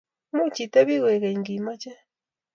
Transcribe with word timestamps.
Much 0.35 0.57
itebi 0.65 0.95
koegeny 1.01 1.37
ngimache 1.39 1.93